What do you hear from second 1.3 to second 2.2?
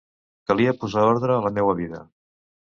a la meua vida.